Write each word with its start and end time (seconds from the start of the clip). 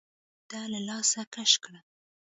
ده 0.49 0.59
له 0.71 0.79
لاسه 0.89 1.21
کش 1.33 1.51
کړه. 1.63 1.79